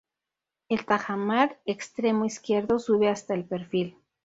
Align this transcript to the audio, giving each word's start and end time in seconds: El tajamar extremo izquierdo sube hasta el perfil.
El 0.67 0.83
tajamar 0.87 1.61
extremo 1.63 2.25
izquierdo 2.25 2.79
sube 2.79 3.07
hasta 3.07 3.35
el 3.35 3.45
perfil. 3.45 3.99